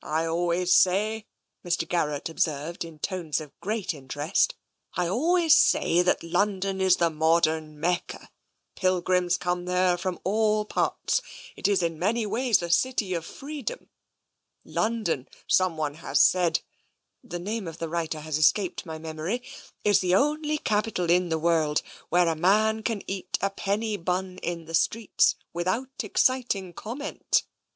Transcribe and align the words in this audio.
I 0.03 0.25
always 0.25 0.73
say," 0.73 1.27
Mr. 1.63 1.87
Garrett 1.87 2.27
observed, 2.27 2.83
in 2.83 2.97
tones 2.97 3.39
of 3.39 3.51
great 3.59 3.93
interest," 3.93 4.55
I 4.97 5.07
always 5.07 5.55
say 5.55 6.01
that 6.01 6.23
London 6.23 6.81
is 6.81 6.95
the 6.95 7.11
modem 7.11 7.79
Mecca. 7.79 8.31
Pilgrims 8.75 9.37
come 9.37 9.65
there 9.65 9.99
from 9.99 10.17
all 10.23 10.65
parts. 10.65 11.21
It 11.55 11.67
is, 11.67 11.83
in 11.83 11.99
many 11.99 12.25
ways, 12.25 12.63
a 12.63 12.71
city 12.71 13.13
of 13.13 13.27
freedom. 13.27 13.91
London, 14.65 15.27
someone 15.45 15.93
has 15.93 16.19
said— 16.19 16.61
the 17.23 17.37
name 17.37 17.67
of 17.67 17.77
the 17.77 17.87
writer 17.87 18.21
has 18.21 18.39
es 18.39 18.51
caped 18.51 18.87
my 18.87 18.97
memory— 18.97 19.43
is 19.85 19.99
the 19.99 20.15
only 20.15 20.57
capital 20.57 21.11
in 21.11 21.29
the 21.29 21.37
world 21.37 21.83
where 22.09 22.27
a 22.27 22.35
man 22.35 22.81
can 22.81 23.03
eat 23.05 23.37
a 23.39 23.51
penny 23.51 23.97
bun 23.97 24.39
in 24.39 24.65
the 24.65 24.73
streets 24.73 25.35
without 25.53 25.89
exciting 26.01 26.73
comment. 26.73 27.43